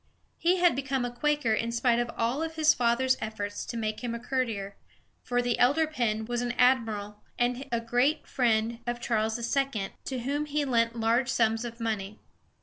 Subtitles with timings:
[0.39, 4.15] He had become a Quaker in spite of all his father's efforts to make him
[4.15, 4.75] a courtier,
[5.21, 10.19] for the elder Penn was an admiral, and a great friend of Charles II., to
[10.21, 12.17] whom he lent large sums of money.